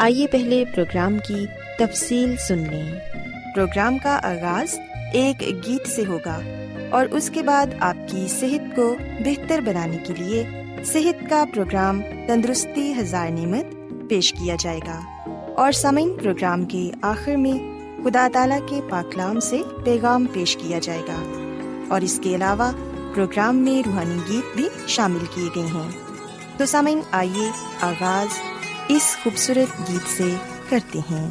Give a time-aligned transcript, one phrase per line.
[0.00, 1.46] آئیے پہلے پروگرام کی
[1.78, 2.98] تفصیل سن لیں۔
[3.54, 4.78] پروگرام کا آغاز
[5.12, 6.40] ایک گیت سے ہوگا
[6.90, 10.44] اور اس کے بعد آپ کی صحت کو بہتر بنانے کے لیے
[10.84, 13.64] صحت کا پروگرام تندرستی ہزار نعمت
[14.10, 15.00] پیش کیا جائے گا۔
[15.56, 21.02] اور سامعین، پروگرام کے آخر میں خدا تعالی کے پاکلام سے پیغام پیش کیا جائے
[21.08, 21.46] گا۔
[21.88, 22.72] اور اس کے علاوہ
[23.14, 25.90] پروگرام میں روحانی گیت بھی شامل کیے گئے ہیں۔
[26.56, 28.59] تو سامعین، آئیے آغاز
[28.94, 30.34] اس خوبصورت گیت سے
[30.68, 31.30] کرتے ہیں۔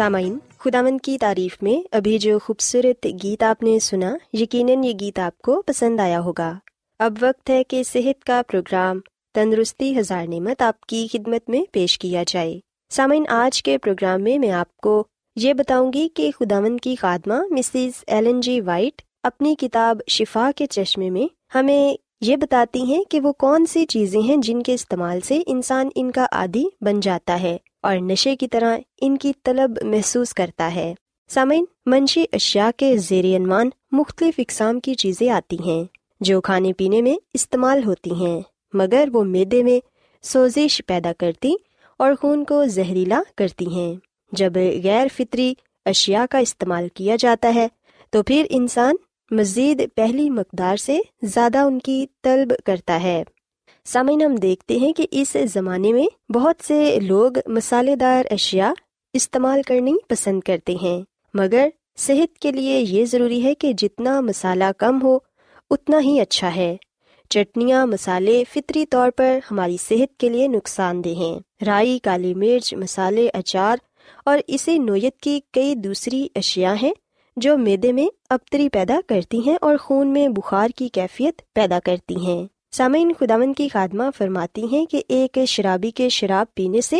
[0.00, 5.18] سامعین خداون کی تعریف میں ابھی جو خوبصورت گیت آپ نے سنا، یقیناً یہ گیت
[5.18, 6.52] آپ کو پسند آیا ہوگا۔
[6.98, 9.00] اب وقت ہے کہ صحت کا پروگرام
[9.34, 12.60] تندرستی ہزار نعمت آپ کی خدمت میں پیش کیا جائے۔
[12.90, 15.04] سامعین، آج کے پروگرام میں میں آپ کو
[15.36, 20.66] یہ بتاؤں گی کہ خداون کی خادمہ مسز ایلن جی وائٹ اپنی کتاب شفا کے
[20.66, 25.20] چشمے میں ہمیں یہ بتاتی ہیں کہ وہ کون سی چیزیں ہیں جن کے استعمال
[25.20, 29.78] سے انسان ان کا عادی بن جاتا ہے۔ اور نشے کی طرح ان کی طلب
[29.82, 30.94] محسوس کرتا ہے۔
[31.28, 35.84] سامعین، منشی اشیاء کے زیر عنوان مختلف اقسام کی چیزیں آتی ہیں،
[36.20, 38.40] جو کھانے پینے میں استعمال ہوتی ہیں،
[38.72, 39.80] مگر وہ میدے میں
[40.22, 41.54] سوزش پیدا کرتی
[41.96, 43.94] اور خون کو زہریلا کرتی ہیں۔
[44.32, 44.52] جب
[44.84, 45.54] غیر فطری
[45.86, 47.68] اشیاء کا استعمال کیا جاتا ہے،
[48.10, 48.94] تو پھر انسان
[49.30, 53.24] مزید پہلی مقدار سے زیادہ ان کی طلب کرتا ہے۔
[53.84, 58.70] سامعین، ہم دیکھتے ہیں کہ اس زمانے میں بہت سے لوگ مسالے دار اشیاء
[59.12, 61.02] استعمال کرنی پسند کرتے ہیں۔
[61.34, 65.18] مگر صحت کے لیے یہ ضروری ہے کہ جتنا مسالہ کم ہو،
[65.70, 66.76] اتنا ہی اچھا ہے۔
[67.30, 72.74] چٹنیاں مسالے فطری طور پر ہماری صحت کے لیے نقصان دہ ہیں۔ رائی، کالی مرچ
[72.74, 73.76] مسالے اچار
[74.24, 76.94] اور اسی نوعیت کی کئی دوسری اشیاء ہیں
[77.36, 82.16] جو میدے میں ابتری پیدا کرتی ہیں اور خون میں بخار کی کیفیت پیدا کرتی
[82.16, 86.98] ہیں۔ سامعین خداون کی خادمہ فرماتی ہیں کہ ایک شرابی کے شراب پینے سے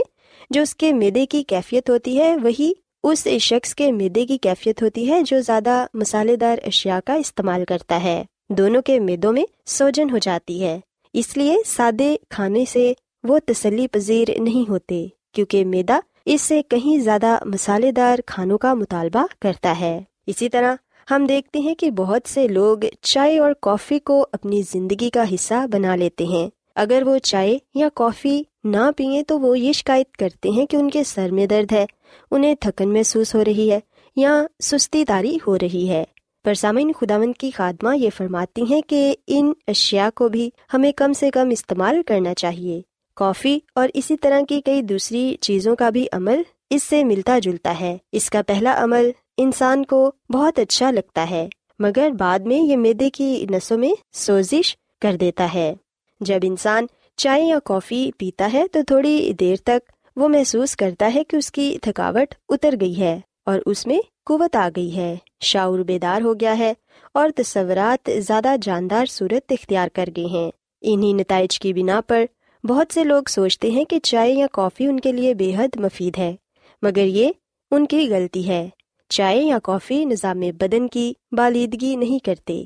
[0.50, 2.72] جو اس کے میدے کی کیفیت ہوتی ہے، وہی
[3.05, 7.64] اس شخص کے میدے کی کیفیت ہوتی ہے جو زیادہ مسالے دار اشیاء کا استعمال
[7.64, 10.81] کرتا ہے۔ دونوں کے میدوں میں سوجن ہو جاتی ہے۔
[11.12, 12.93] اس لیے سادے کھانے سے
[13.25, 18.75] وہ تسلی پذیر نہیں ہوتے، کیونکہ میدا اس سے کہیں زیادہ مسالے دار کھانوں کا
[18.75, 20.75] مطالبہ کرتا ہے۔ اسی طرح
[21.10, 25.66] ہم دیکھتے ہیں کہ بہت سے لوگ چائے اور کافی کو اپنی زندگی کا حصہ
[25.72, 30.48] بنا لیتے ہیں۔ اگر وہ چائے یا کافی نہ پیئیں تو وہ یہ شکایت کرتے
[30.48, 31.86] ہیں کہ ان کے سر میں درد ہے،
[32.30, 33.80] انہیں تھکن محسوس ہو رہی ہے
[34.16, 36.04] یا سستی تاری ہو رہی ہے۔
[36.44, 41.12] پر سامعین، خداوند کی خادمہ یہ فرماتی ہیں کہ ان اشیاء کو بھی ہمیں کم
[41.12, 42.82] سے کم استعمال کرنا چاہیے۔
[43.14, 47.81] کافی اور اسی طرح کی کئی دوسری چیزوں کا بھی عمل اس سے ملتا جلتا
[47.81, 52.76] ہے۔ اس کا پہلا عمل انسان کو بہت اچھا لگتا ہے، مگر بعد میں یہ
[52.76, 55.75] میدے کی نسوں میں سوزش کر دیتا ہے۔
[56.20, 56.87] جب انسان
[57.17, 61.52] چائے یا کافی پیتا ہے تو تھوڑی دیر تک وہ محسوس کرتا ہے کہ اس
[61.52, 66.34] کی تھکاوٹ اتر گئی ہے اور اس میں قوت آ گئی ہے۔ شعور بیدار ہو
[66.34, 66.73] گیا ہے
[67.14, 70.50] اور تصورات زیادہ جاندار صورت اختیار کر گئے ہیں۔
[70.82, 72.25] انہی نتائج کی بنا پر
[72.64, 76.19] بہت سے لوگ سوچتے ہیں کہ چائے یا کافی ان کے لیے بے حد مفید
[76.19, 76.37] ہے۔
[76.82, 77.30] مگر یہ
[77.70, 78.68] ان کی غلطی ہے۔
[79.08, 82.64] چائے یا کافی نظام بدن کی بالیدگی نہیں کرتے۔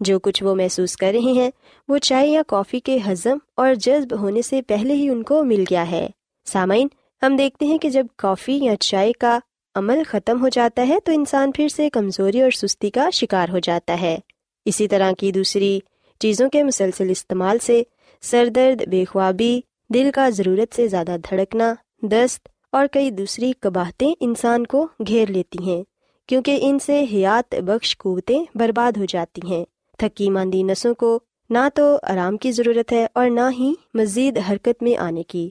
[0.00, 1.50] جو کچھ وہ محسوس کر رہے ہیں،
[1.88, 5.64] وہ چائے یا کافی کے ہضم اور جذب ہونے سے پہلے ہی ان کو مل
[5.70, 6.08] گیا ہے۔
[6.44, 6.88] سامعین،
[7.22, 9.38] ہم دیکھتے ہیں کہ جب کافی یا چائے کا
[9.74, 13.58] عمل ختم ہو جاتا ہے، تو انسان پھر سے کمزوری اور سستی کا شکار ہو
[13.58, 14.18] جاتا ہے۔
[14.64, 15.80] اسی طرح کی دوسری
[16.18, 17.82] چیزوں کے مسلسل استعمال سے
[18.22, 19.60] سر درد، بے خوابی،
[19.94, 25.64] دل کا ضرورت سے زیادہ دھڑکنا، دست اور کئی دوسری قباہتیں انسان کو گھیر لیتی
[25.64, 25.82] ہیں،
[26.28, 29.64] کیونکہ ان سے حیات بخش قوتیں برباد ہو جاتی ہیں۔
[29.98, 31.18] تھکی ماندی نسوں کو
[31.50, 35.50] نہ تو آرام کی ضرورت ہے اور نہ ہی مزید حرکت میں آنے کی۔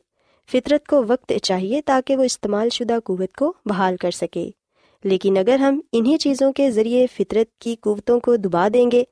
[0.52, 4.50] فطرت کو وقت چاہیے تاکہ وہ استعمال شدہ قوت کو بحال کر سکے۔
[5.04, 9.04] لیکن اگر ہم انہیں چیزوں کے ذریعے فطرت کی قوتوں کو دبا دیں گے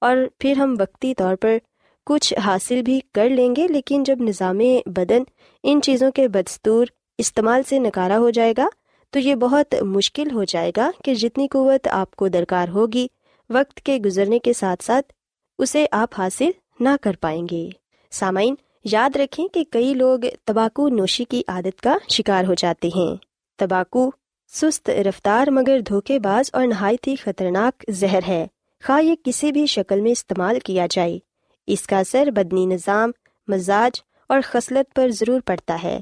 [0.00, 1.58] اور پھر ہم وقتی طور پر
[2.06, 5.22] کچھ حاصل بھی کر لیں گے، لیکن جب نظام بدن
[5.62, 6.86] ان چیزوں کے بدستور
[7.18, 8.66] استعمال سے نکارا ہو جائے گا
[9.10, 13.06] تو یہ بہت مشکل ہو جائے گا کہ جتنی قوت آپ کو درکار ہوگی
[13.50, 15.12] وقت کے گزرنے کے ساتھ ساتھ
[15.58, 17.68] اسے آپ حاصل نہ کر پائیں گے۔
[18.10, 18.54] سامعین،
[18.84, 23.16] یاد رکھیں کہ کئی لوگ تباکو نوشی کی عادت کا شکار ہو جاتے ہیں۔
[23.58, 24.10] تباکو
[24.52, 28.46] سست رفتار مگر دھوکے باز اور نہایت ہی خطرناک زہر ہے۔
[28.84, 31.18] خواہ یہ کسی بھی شکل میں استعمال کیا جائے۔
[31.66, 33.10] اس کا اثر بدنی نظام،
[33.48, 36.00] مزاج اور خصلت پر ضرور پڑتا ہے۔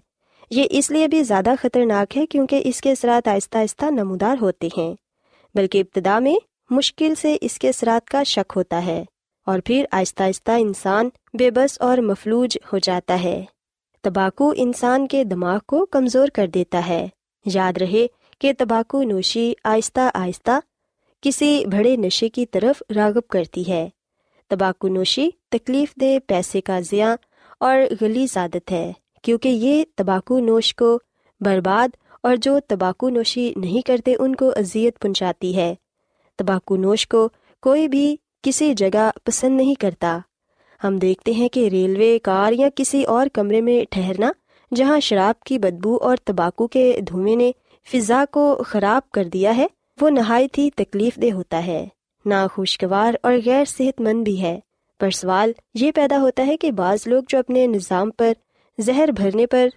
[0.50, 4.68] یہ اس لیے بھی زیادہ خطرناک ہے کیونکہ اس کے اثرات آہستہ آہستہ نمودار ہوتے
[4.78, 4.94] ہیں،
[5.54, 6.34] بلکہ ابتدا میں
[6.70, 9.04] مشکل سے اس کے اثرات کا شک ہوتا ہے
[9.46, 11.08] اور پھر آہستہ آہستہ انسان
[11.38, 13.44] بے بس اور مفلوج ہو جاتا ہے۔
[14.02, 17.08] تباکو انسان کے دماغ کو کمزور کر دیتا ہے۔
[17.46, 18.06] یاد رہے
[18.40, 20.60] کہ تباکو نوشی آہستہ آہستہ
[21.20, 23.88] کسی بڑے نشے کی طرف راغب کرتی ہے۔
[24.48, 27.14] تباکو نوشی تکلیف دہ پیسے کا ضیاع
[27.60, 28.92] اور گلی عادت ہے۔
[29.24, 30.98] کیونکہ یہ تباکو نوش کو
[31.40, 35.74] برباد اور جو تباکو نوشی نہیں کرتے ان کو اذیت پہنچاتی ہے۔
[36.38, 37.28] تباکو نوش کو
[37.62, 40.18] کوئی بھی کسی جگہ پسند نہیں کرتا۔
[40.84, 44.32] ہم دیکھتے ہیں کہ ریلوے کار یا کسی اور کمرے میں ٹھہرنا،
[44.74, 47.52] جہاں شراب کی بدبو اور تباکو کے دھوئیں نے
[47.92, 49.66] فضا کو خراب کر دیا ہے،
[50.00, 51.88] وہ نہایت ہی تکلیف دہ ہوتا ہے۔
[52.26, 54.60] نا خوشگوار اور غیر صحت مند بھی ہے۔
[55.00, 58.32] پر سوال یہ پیدا ہوتا ہے کہ بعض لوگ جو اپنے نظام پر
[58.78, 59.68] زہر بھرنے پر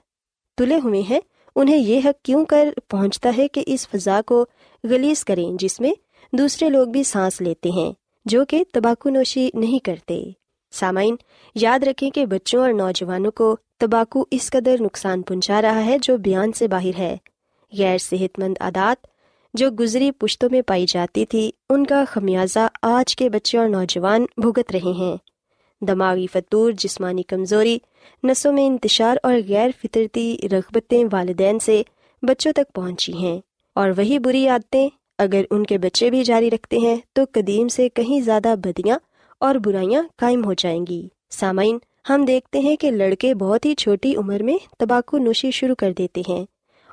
[0.57, 1.19] تلے ہوئے ہیں۔
[1.55, 4.45] انہیں یہ حق کیوں کر پہنچتا ہے کہ اس فضا کو
[4.83, 5.93] گلیز کریں جس میں
[6.33, 7.91] دوسرے لوگ بھی سانس لیتے ہیں،
[8.25, 10.23] جو کہ تباکو نوشی نہیں کرتے۔
[10.71, 11.15] سامعین،
[11.55, 16.17] یاد رکھیں کہ بچوں اور نوجوانوں کو تباکو اس قدر نقصان پہنچا رہا ہے جو
[16.17, 17.17] بیان سے باہر ہے۔
[17.77, 19.07] غیر صحت مند عادات
[19.53, 24.25] جو گزری پشتوں میں پائی جاتی تھی، ان کا خمیازہ آج کے بچے اور نوجوان
[24.37, 25.15] بھگت رہے ہیں۔
[25.81, 27.77] دماغی فطور جسمانی کمزوری
[28.23, 31.81] نسوں میں انتشار اور غیر فطرتی رغبتیں والدین سے
[32.21, 33.41] بچوں تک پہنچی ہیں۔
[33.75, 37.89] اور وہی بری عادتیں اگر ان کے بچے بھی جاری رکھتے ہیں تو قدیم سے
[37.89, 38.99] کہیں زیادہ بدیاں
[39.39, 41.77] اور برائیاں قائم ہو جائیں گی۔ سامعین،
[42.09, 46.21] ہم دیکھتے ہیں کہ لڑکے بہت ہی چھوٹی عمر میں تباکو نوشی شروع کر دیتے
[46.29, 46.45] ہیں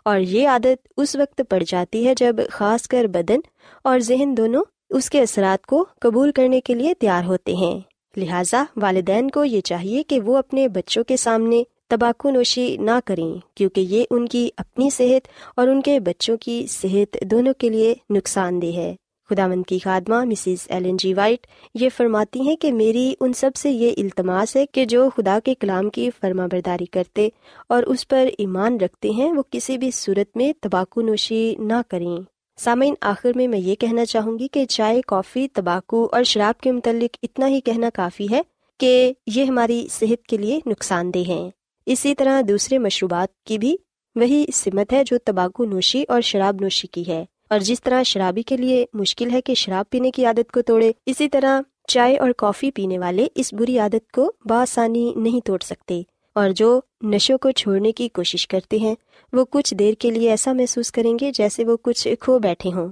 [0.04, 3.40] اور یہ عادت اس وقت پڑ جاتی ہے جب خاص کر بدن
[3.85, 7.80] اور ذہن دونوں اس کے اثرات کو قبول کرنے کے لیے تیار ہوتے ہیں۔
[8.16, 13.35] لہٰذا والدین کو یہ چاہیے کہ وہ اپنے بچوں کے سامنے تباکو نوشی نہ کریں،
[13.54, 17.94] کیونکہ یہ ان کی اپنی صحت اور ان کے بچوں کی صحت دونوں کے لیے
[18.11, 18.94] نقصان دہ ہے۔
[19.30, 23.50] خدا مند کی خادمہ مسز ایلن جی وائٹ یہ فرماتی ہیں کہ میری ان سب
[23.56, 27.28] سے یہ التماس ہے کہ جو خدا کے کلام کی فرما برداری کرتے
[27.68, 32.33] اور اس پر ایمان رکھتے ہیں، وہ کسی بھی صورت میں تباکو نوشی نہ کریں۔
[32.56, 36.73] سامعین، آخر میں میں یہ کہنا چاہوں گی کہ چائے، کافی، تباکو اور شراب کے
[36.73, 38.42] متعلق اتنا ہی کہنا کافی ہے
[38.78, 41.50] کہ یہ ہماری صحت کے لیے نقصان دہ ہیں۔
[41.87, 43.76] اسی طرح دوسرے مشروبات کی بھی
[44.14, 48.42] وہی سمت ہے جو تباکو نوشی اور شراب نوشی کی ہے۔ اور جس طرح شرابی
[48.42, 52.30] کے لیے مشکل ہے کہ شراب پینے کی عادت کو توڑے، اسی طرح چائے اور
[52.30, 56.02] کافی پینے والے اس بری عادت کو بآسانی نہیں توڑ سکتے۔
[56.34, 58.94] اور جو نشوں کو چھوڑنے کی کوشش کرتے ہیں،
[59.32, 62.88] وہ کچھ دیر کے لیے ایسا محسوس کریں گے جیسے وہ کچھ کھو بیٹھے ہوں۔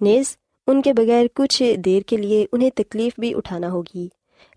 [0.00, 4.08] نیز، ان کے بغیر کچھ دیر کے لیے انہیں تکلیف بھی اٹھانا ہوگی۔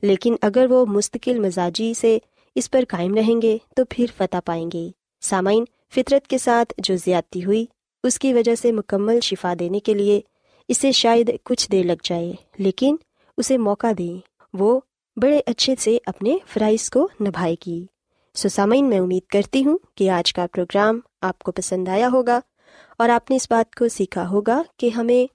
[0.01, 2.17] لیکن اگر وہ مستقل مزاجی سے
[2.55, 4.89] اس پر قائم رہیں گے، تو پھر فتح پائیں گے۔
[5.21, 7.65] سامعین، فطرت کے ساتھ جو زیادتی ہوئی،
[8.03, 10.21] اس کی وجہ سے مکمل شفا دینے کے لیے
[10.67, 12.95] اسے شاید کچھ دیر لگ جائے، لیکن
[13.37, 14.79] اسے موقع دیں۔ وہ
[15.21, 17.85] بڑے اچھے سے اپنے فرائض کو نبھائے گی۔
[18.35, 22.39] سو سامعین میں امید کرتی ہوں کہ آج کا پروگرام آپ کو پسند آیا ہوگا
[22.97, 25.33] اور آپ نے اس بات کو سیکھا ہوگا کہ ہمیں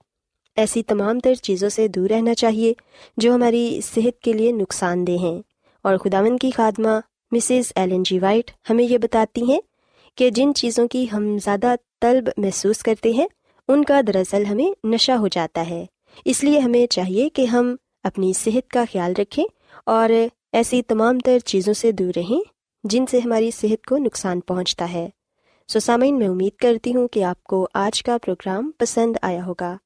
[0.57, 2.75] ایسی تمام تر چیزوں سے دور رہنا چاہیے
[3.17, 5.43] جو ہماری صحت کے لیے نقصان دہ ہیں۔
[5.83, 7.01] اور خداون کی خادمہ
[7.33, 9.61] مسز ایلن جی وائٹ ہمیں یہ بتاتی ہیں
[10.15, 13.27] کہ جن چیزوں کی ہم زیادہ طلب محسوس کرتے ہیں،
[13.69, 15.87] ان کا دراصل ہمیں نشہ ہو جاتا ہے۔
[16.25, 19.45] اس لیے ہمیں چاہیے کہ ہم اپنی صحت کا خیال رکھیں
[19.87, 20.11] اور
[20.53, 25.09] ایسی تمام تر چیزوں سے دور رہیں۔ جن سے ہماری صحت کو نقصان پہنچتا ہے۔
[25.69, 29.77] سو سامعین، میں امید کرتی ہوں کہ آپ کو آج کا پروگرام پسند آیا ہوگا۔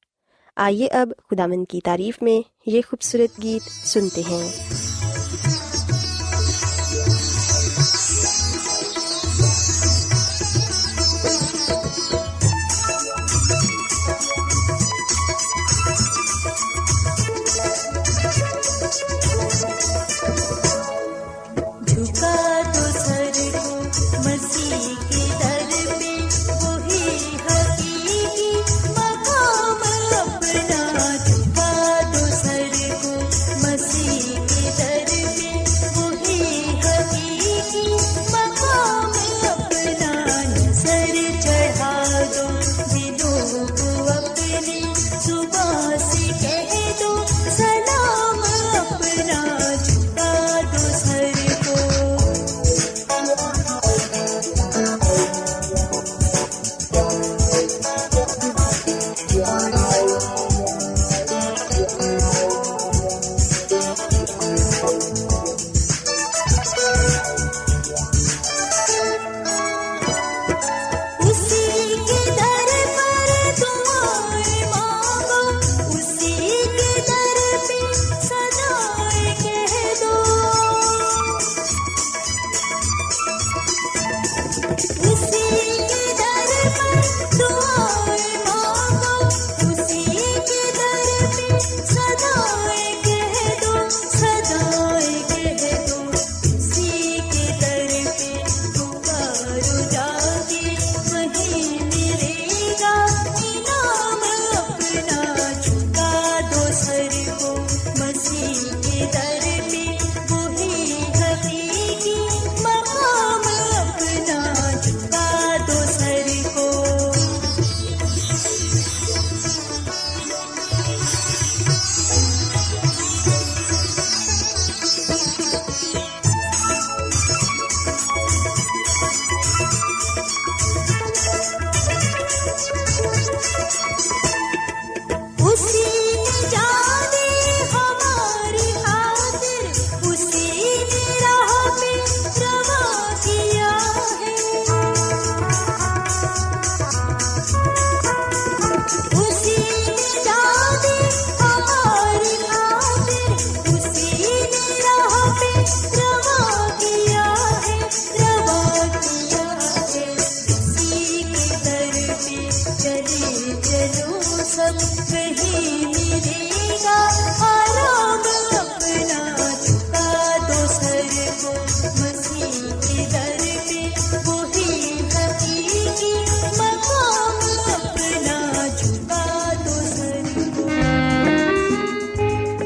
[0.55, 4.49] آئیے اب خدا مند کی تعریف میں یہ خوبصورت گیت سنتے ہیں۔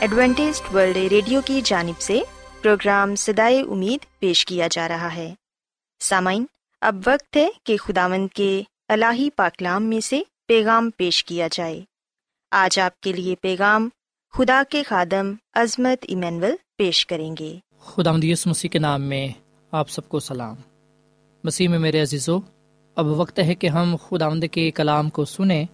[0.00, 2.20] Adventist World Radio کی جانب سے
[2.62, 5.34] پروگرام سدائے امید پیش کیا جا رہا ہے۔
[6.00, 6.44] سامعین،
[6.80, 11.80] اب وقت ہے کہ خدا مند کے الہی پاکلام میں سے پیغام پیش کیا جائے۔
[12.50, 13.88] آج آپ کے لیے پیغام
[14.32, 19.28] خدا کے خادم عظمت ایمینول پیش کریں گے۔ خدا مدیس مسیح کے نام میں
[19.70, 20.56] آپ سب کو سلام۔
[21.44, 22.38] مسیح میں میرے عزیزو،
[22.96, 25.64] اب وقت ہے کہ ہم خدا کے کلام کو سنیں۔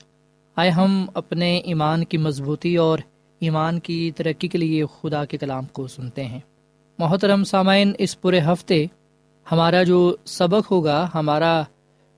[0.57, 2.99] آئے ہم اپنے ایمان کی مضبوطی اور
[3.43, 6.41] ایمان کی ترقی کے لیے خدا کے کلام کو سنتے ہیں۔
[6.99, 8.85] محترم سامعین، اس پورے ہفتے
[9.53, 11.63] ہمارا جو سبق ہوگا، ہمارا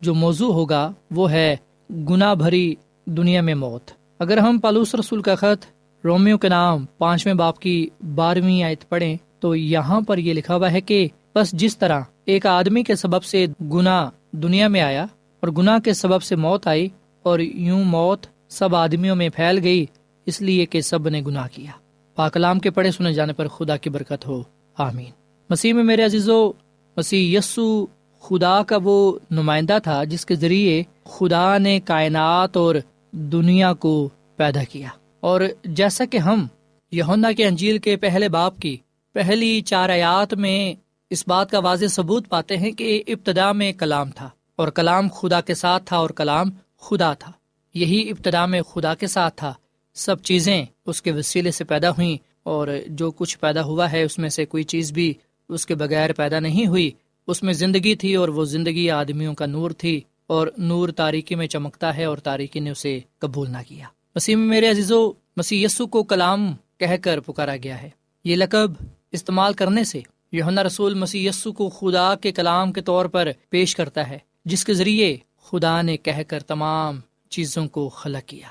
[0.01, 1.57] جو موضوع ہوگا، وہ ہے
[1.91, 2.75] گناہ بھری
[3.07, 5.67] دنیا میں موت۔ اگر ہم پالوس رسول کا خط
[6.05, 10.73] رومیو کے نام پانچویں باپ کی بارہویں آیت پڑھیں، تو یہاں پر یہ لکھا ہوا
[10.73, 15.07] ہے کہ بس جس طرح ایک آدمی کے سبب سے گناہ دنیا میں آیا
[15.41, 16.89] اور گناہ کے سبب سے موت آئی
[17.23, 19.85] اور یوں موت سب آدمیوں میں پھیل گئی
[20.27, 21.71] اس لیے کہ سب نے گناہ کیا۔
[22.15, 24.43] پاکلام کے پڑھے سنے جانے پر خدا کی برکت ہو۔
[24.79, 25.11] آمین۔
[25.51, 26.51] مسیح میں میرے عزیزو،
[26.97, 27.87] مسیح یسو
[28.21, 32.75] خدا کا وہ نمائندہ تھا جس کے ذریعے خدا نے کائنات اور
[33.13, 34.89] دنیا کو پیدا کیا۔
[35.21, 36.47] اور جیسا کہ ہم
[36.93, 38.77] یونا کے انجیل کے پہلے باپ کی
[39.13, 40.75] پہلی چار آیات میں
[41.11, 45.41] اس بات کا واضح ثبوت پاتے ہیں کہ ابتدا میں کلام تھا اور کلام خدا
[45.41, 47.33] کے ساتھ تھا اور کلام خدا تھا۔
[47.75, 49.55] یہی ابتدا میں خدا کے ساتھ تھا۔
[49.95, 54.19] سب چیزیں اس کے وسیلے سے پیدا ہوئیں اور جو کچھ پیدا ہوا ہے اس
[54.19, 55.15] میں سے کوئی چیز بھی
[55.49, 56.91] اس کے بغیر پیدا نہیں ہوئی۔
[57.27, 61.47] اس میں زندگی تھی اور وہ زندگی آدمیوں کا نور تھی اور نور تاریکی میں
[61.47, 65.65] چمکتا ہے اور تاریکی نے اسے قبول نہ کیا۔ مسیح میں میرے عزیز و مسیح
[65.65, 67.91] یسو کو کلام کہہ کر پکارا گیا ہے۔
[68.25, 68.71] یہ لقب
[69.13, 70.01] استعمال کرنے سے
[70.33, 74.65] یونا رسول مسیح یسو کو خدا کے کلام کے طور پر پیش کرتا ہے، جس
[74.65, 78.47] کے ذریعے خدا نے کہہ کر تمام چیزوں کو خلق کیا۔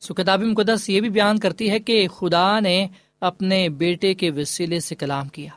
[0.00, 2.86] سو کتاب مقدس یہ بھی بیان کرتی ہے کہ خدا نے
[3.20, 5.50] اپنے بیٹے کے وسیلے سے کلام کیا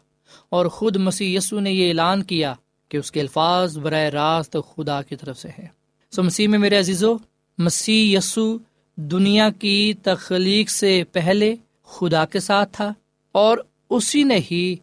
[0.50, 2.54] اور خود مسیح یسو نے یہ اعلان کیا
[2.90, 5.68] کہ اس کے الفاظ براہ راست خدا کی طرف سے ہے
[6.12, 7.16] سو مسیح میں میرے عزیزو،
[7.58, 8.58] مسیح یسو
[8.96, 12.94] دنیا کی تخلیق سے پہلے خدا کے ساتھ تھا
[13.32, 13.58] اور
[13.90, 14.76] اسی نے ہی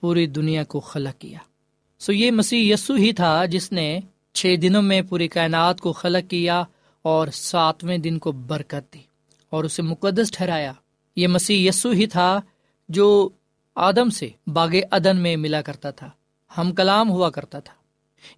[0.00, 1.38] پوری دنیا کو خلق کیا۔
[1.98, 4.00] سو یہ مسیح یسو ہی تھا جس نے
[4.32, 6.64] چھ دنوں میں پوری کائنات کو خلق کیا
[7.08, 8.98] اور ساتویں دن کو برکت دی
[9.50, 10.72] اور اسے مقدس ٹھہرایا۔
[11.16, 12.40] یہ مسیح یسو ہی تھا
[12.88, 13.28] جو
[13.74, 16.10] آدم سے باغ ادن میں ملا کرتا تھا،
[16.58, 17.74] ہم کلام ہوا کرتا تھا۔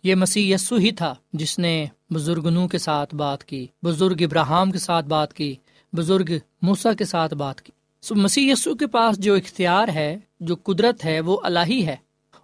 [0.02, 4.70] یہ مسیح یسو ہی تھا جس نے بزرگ نو کے ساتھ بات کی، بزرگ ابراہم
[4.70, 5.54] کے ساتھ بات کی،
[5.92, 10.56] بزرگ موسا کے ساتھ بات کی۔ سو مسیح یسو کے پاس جو اختیار ہے، جو
[10.62, 11.96] قدرت ہے، وہ الہی ہے۔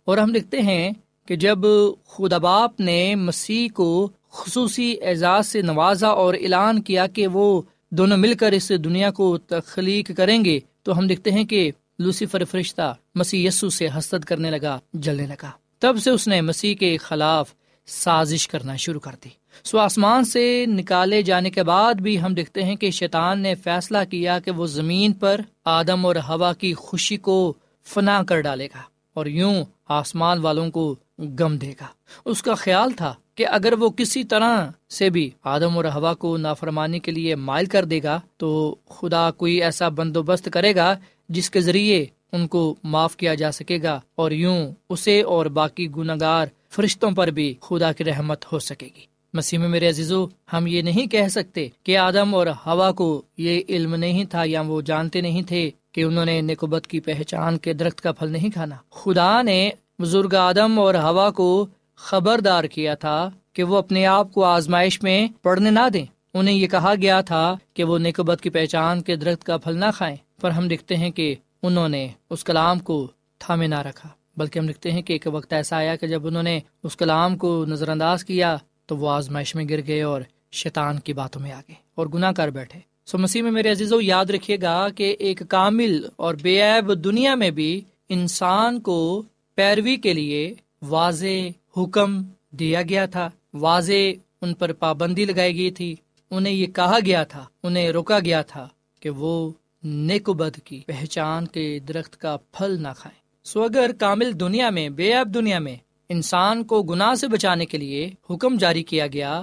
[0.04, 0.90] اور ہم لکھتے ہیں
[1.26, 1.58] کہ جب
[2.06, 8.16] خدا باپ نے مسیح کو خصوصی اعزاز سے نوازا اور اعلان کیا کہ وہ دونوں
[8.16, 12.94] مل کر اس دنیا کو تخلیق کریں گے، تو ہم دیکھتے ہیں کہ لوسیفر فرشتہ
[13.14, 17.54] مسیح یسو سے حسد کرنے لگا، جلنے لگا۔ تب سے اس نے مسیح کے خلاف
[17.86, 19.28] سازش کرنا شروع کر دی۔
[19.64, 23.98] سو آسمان سے نکالے جانے کے بعد بھی ہم دیکھتے ہیں کہ شیطان نے فیصلہ
[24.10, 28.82] کیا کہ وہ زمین پر آدم اور ہوا کی خوشی کو فنا کر ڈالے گا
[29.14, 31.86] اور یوں آسمان والوں کو گم دے گا۔
[32.24, 36.36] اس کا خیال تھا کہ اگر وہ کسی طرح سے بھی آدم اور ہوا کو
[36.36, 40.94] نافرمانی کے لیے مائل کر دے گا، تو خدا کوئی ایسا بندوبست کرے گا
[41.28, 45.88] جس کے ذریعے ان کو معاف کیا جا سکے گا اور یوں اسے اور باقی
[45.96, 50.66] گناگار فرشتوں پر بھی خدا کی رحمت ہو سکے گی۔ مسیح میں میرے عزیزو، ہم
[50.66, 54.80] یہ نہیں کہہ سکتے کہ آدم اور ہوا کو یہ علم نہیں تھا یا وہ
[54.80, 58.76] جانتے نہیں تھے کہ انہوں نے نکوبت کی پہچان کے درخت کا پھل نہیں کھانا۔
[58.90, 61.66] خدا نے بزرگ آدم اور ہوا کو
[61.96, 66.66] خبردار کیا تھا کہ وہ اپنے آپ کو آزمائش میں پڑھنے نہ دیں۔ انہیں یہ
[66.66, 70.50] کہا گیا تھا کہ وہ نکوبت کی پہچان کے درخت کا پھل نہ کھائیں، پر
[70.50, 73.06] ہم دیکھتے ہیں کہ انہوں نے اس کلام کو
[73.38, 76.42] تھامے نہ رکھا۔ بلکہ ہم لکھتے ہیں کہ ایک وقت ایسا آیا کہ جب انہوں
[76.42, 78.56] نے اس کلام کو نظر انداز کیا
[78.86, 80.20] تو وہ آزمائش میں گر گئے اور
[80.52, 83.92] شیطان کی باتوں میں آ گئے اور گناہ کر بیٹھے۔ سو مسیح میں میرے عزیز
[83.92, 89.22] و یاد رکھیے گا کہ ایک کامل اور بے عیب دنیا میں بھی انسان کو
[89.54, 94.12] پیروی کے لیے واضح حکم دیا گیا تھا۔ واضح
[94.42, 95.94] ان پر پابندی لگائی گئی تھی۔
[96.30, 98.68] انہیں یہ کہا گیا تھا، انہیں روکا گیا تھا
[99.00, 99.52] کہ وہ
[99.84, 104.88] نیک بد کی پہچان کے درخت کا پھل نہ کھائیں۔ سو اگر کامل دنیا میں،
[104.88, 105.76] بے عیب دنیا میں
[106.08, 109.42] انسان کو گناہ سے بچانے کے لیے حکم جاری کیا گیا،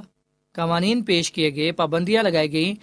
[0.53, 2.73] قوانین پیش کیے گئے، پابندیاں لگائی گئی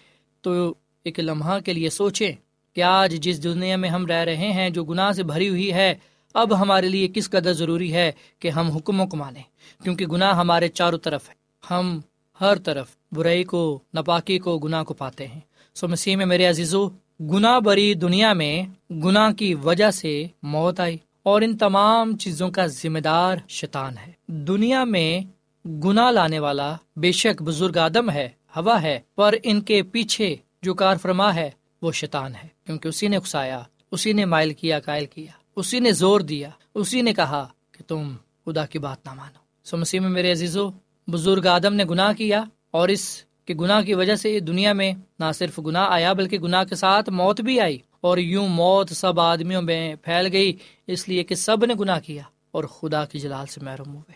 [0.41, 2.33] تو ایک لمحہ کے لیے سوچے
[2.75, 5.95] کہ آج جس دنیا میں ہم رہ رہے ہیں جو گناہ سے بھری ہوئی ہے
[6.35, 9.43] اب ہمارے لیے کس قدر ضروری ہے کہ ہم حکموں کو مانیں؟
[9.83, 11.35] کیونکہ گناہ ہمارے چاروں طرف ہے۔
[11.71, 12.01] ہم
[12.41, 15.41] ہر طرف برائی کو نپاکی کو، گناہ کو پاتے ہیں۔
[15.75, 16.89] سو مسیح میں میرے عزیزو،
[17.21, 18.63] گناہ بری دنیا میں
[18.93, 24.13] گناہ کی وجہ سے موت آئی اور ان تمام چیزوں کا ذمہ دار شیطان ہے۔
[24.27, 25.21] دنیا میں
[25.69, 30.75] گنا لانے والا بے شک بزرگ آدم ہے، ہوا ہے، پر ان کے پیچھے جو
[30.75, 31.51] کار فرما ہے
[31.83, 35.93] وہ شیطان ہے۔ کیونکہ اسی نے اکسایا اسی نے مائل کیا، قائل کیا۔ اسی نے
[35.93, 40.09] زور دیا، اسی نے کہا کہ تم خدا کی بات نہ مانو۔ سو مسیح میں
[40.09, 40.71] میرے عزیزو،
[41.09, 45.25] بزرگ آدم نے گناہ کیا اور اس کے گناہ کی وجہ سے دنیا میں نہ
[45.35, 49.63] صرف گناہ آیا بلکہ گناہ کے ساتھ موت بھی آئی اور یوں موت سب آدمیوں
[49.63, 53.61] میں پھیل گئی، اس لیے کہ سب نے گناہ کیا اور خدا کی جلال سے
[53.61, 54.13] محروم ہوئے۔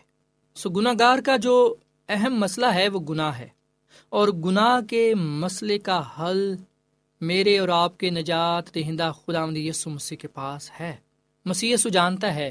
[0.55, 1.75] سو گناہ گار کا جو
[2.09, 3.49] اہم مسئلہ ہے وہ گناہ ہے
[4.09, 6.55] اور گناہ کے مسئلے کا حل
[7.21, 10.97] میرے اور آپ کے نجات دہندہ خدا یسو مسیح کے پاس ہے۔
[11.47, 12.51] مسیح یسو جانتا ہے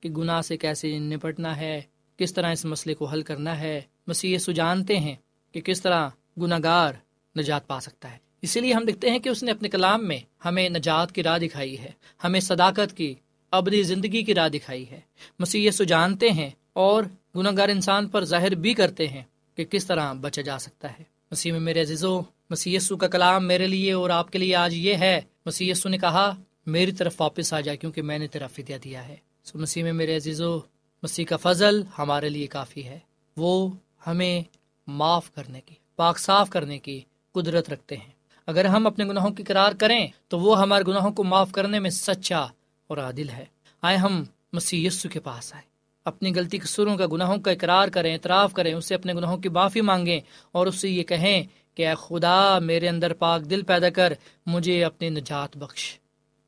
[0.00, 1.80] کہ گناہ سے کیسے نپٹنا ہے،
[2.16, 5.14] کس طرح اس مسئلے کو حل کرنا ہے۔ مسیح یسو جانتے ہیں
[5.52, 6.08] کہ کس طرح
[6.40, 6.92] گناہ گار
[7.38, 10.18] نجات پا سکتا ہے۔ اسی لیے ہم دیکھتے ہیں کہ اس نے اپنے کلام میں
[10.44, 11.90] ہمیں نجات کی راہ دکھائی ہے،
[12.24, 13.14] ہمیں صداقت کی
[13.50, 15.00] ابدی زندگی کی راہ دکھائی ہے۔
[15.38, 17.04] مسیح سو جانتے ہیں اور
[17.36, 19.22] گناہ گار انسان پر ظاہر بھی کرتے ہیں
[19.54, 22.20] کہ کس طرح بچا جا سکتا ہے۔ مسیح میں میرے عزیزو،
[22.50, 26.36] مسیح کا کلام میرے لیے اور آپ کے لیے آج یہ ہے۔ مسیح نے کہا
[26.66, 29.92] میری طرف واپس آ جائے کیونکہ میں نے تیرا فدیہ دیا ہے۔ سو مسیح میں
[29.92, 30.58] میرے عزیزو
[31.02, 32.98] مسیح کا فضل ہمارے لیے کافی ہے۔
[33.36, 33.70] وہ
[34.06, 34.42] ہمیں
[34.86, 37.00] معاف کرنے کی، پاک صاف کرنے کی
[37.32, 38.10] قدرت رکھتے ہیں۔
[38.46, 41.90] اگر ہم اپنے گناہوں کی قرار کریں تو وہ ہمارے گناہوں کو معاف کرنے میں
[41.90, 42.40] سچا
[42.86, 43.44] اور عادل ہے۔
[43.82, 45.62] آئے ہم مسیح یسو کے پاس آئے۔
[46.04, 49.36] اپنی غلطی کے سروں کا، گناہوں کا اقرار کریں، اعتراف کریں اس سے اپنے گناہوں
[49.36, 50.20] کی معافی مانگیں
[50.52, 51.42] اور اس سے یہ کہیں
[51.74, 54.12] کہ اے خدا میرے اندر پاک دل پیدا کر،
[54.46, 55.98] مجھے اپنی نجات بخش۔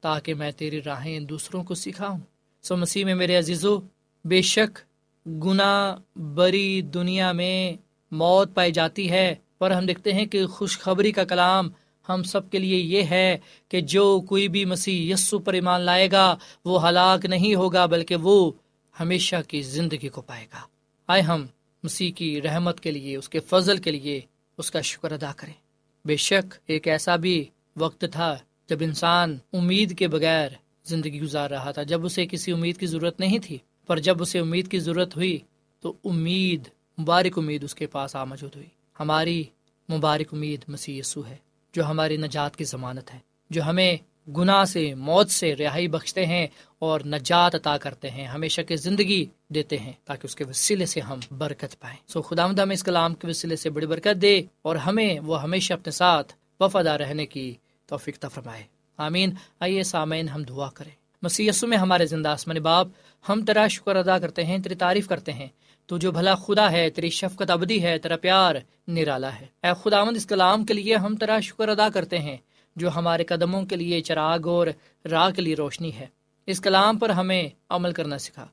[0.06, 2.18] تاکہ میں تیری راہیں دوسروں کو سکھاؤں۔
[2.62, 3.78] سو مسیح میں میرے عزیزو،
[4.24, 4.78] بے شک
[5.26, 7.72] گناہ بری دنیا میں
[8.10, 11.70] موت پائی جاتی ہے، پر ہم دیکھتے ہیں کہ خوشخبری کا کلام
[12.08, 13.38] ہم سب کے لیے یہ ہے
[13.68, 18.16] کہ جو کوئی بھی مسیح یسو پر ایمان لائے گا، وہ ہلاک نہیں ہوگا، بلکہ
[18.16, 18.52] وہ
[19.00, 20.60] ہمیشہ کی زندگی کو پائے گا۔
[21.06, 21.46] آئے ہم
[21.82, 24.20] مسیح کی رحمت کے لیے، اس کے فضل کے لیے
[24.58, 25.58] اس کا شکر ادا کریں۔
[26.04, 27.44] بے شک ایک ایسا بھی
[27.76, 28.36] وقت تھا
[28.68, 30.50] جب انسان امید کے بغیر
[30.84, 34.38] زندگی گزار رہا تھا، جب اسے کسی امید کی ضرورت نہیں تھی، پر جب اسے
[34.38, 35.38] امید کی ضرورت ہوئی
[35.80, 38.66] تو امید، مبارک امید اس کے پاس آ موجود ہوئی۔
[39.00, 39.44] ہماری
[39.92, 41.36] مبارک امید مسیح یسو ہے،
[41.72, 43.18] جو ہماری نجات کی ضمانت ہے،
[43.50, 43.96] جو ہمیں
[44.36, 46.46] گناہ سے، موت سے رہائی بخشتے ہیں
[46.78, 51.00] اور نجات عطا کرتے ہیں ہمیشہ کی زندگی دیتے ہیں تاکہ اس کے وسیلے سے
[51.00, 54.42] ہم برکت پائیں۔ سو خدا مدہ ہمیں اس کلام کے وسیلے سے بڑی برکت دے
[54.62, 57.54] اور ہمیں وہ ہمیشہ اپنے ساتھ وفادہ رہنے کی
[57.86, 58.62] توفیق فرمائے۔
[58.96, 60.90] آمین۔ آئیے سامعین، ہم دعا کریں۔
[61.22, 62.86] مسی میں ہمارے زندہ آسمان باپ،
[63.28, 65.46] ہم تیرا شکر ادا کرتے ہیں، تیری تعریف کرتے ہیں۔
[65.86, 68.54] تو جو بھلا خدا ہے، تیری شفقت ابدی ہے، تیرا پیار
[68.88, 72.36] نرالا ہے۔ اے خداوند، اس کلام کے لیے ہم تیرا شکر ادا کرتے ہیں،
[72.76, 74.66] جو ہمارے قدموں کے لیے چراغ اور
[75.10, 76.06] راہ کے لیے روشنی ہے۔
[76.46, 78.46] اس کلام پر ہمیں عمل کرنا سکھا۔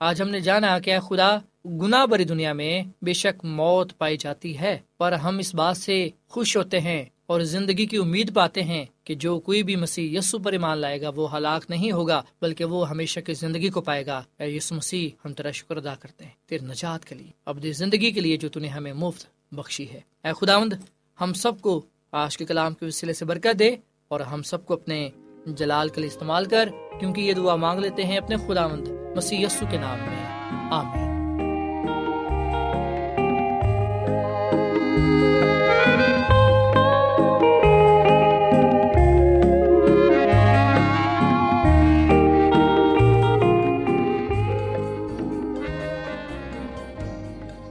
[0.00, 4.16] آج ہم نے جانا کہ اے خدا، گناہ بری دنیا میں بے شک موت پائی
[4.16, 8.62] جاتی ہے، پر ہم اس بات سے خوش ہوتے ہیں۔ اور زندگی کی امید پاتے
[8.62, 12.22] ہیں کہ جو کوئی بھی مسیح یسو پر ایمان لائے گا، وہ ہلاک نہیں ہوگا،
[12.42, 15.94] بلکہ وہ ہمیشہ کی زندگی کو پائے گا۔ اے یسو مسیح، ہم تیرا شکر ادا
[15.94, 19.88] کرتے ہیں تیر نجات کے لیے اب زندگی کے لیے جو تھی ہمیں مفت بخشی
[19.90, 20.72] ہے۔ اے خداوند،
[21.20, 23.76] ہم سب کو آج کے کلام کے وسیلے سے برکت دے
[24.08, 25.08] اور ہم سب کو اپنے
[25.46, 26.68] جلال کے لیے استعمال کر،
[27.00, 30.26] کیونکہ یہ دعا مانگ لیتے ہیں اپنے خداوند مسیح یسو کے نام میں۔
[30.70, 31.10] آمین۔